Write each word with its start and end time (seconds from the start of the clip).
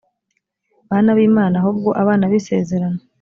bana 0.89 1.09
b 1.17 1.19
imana 1.29 1.55
ahubwo 1.61 1.89
abana 2.01 2.23
b 2.31 2.33
isezerano 2.39 2.99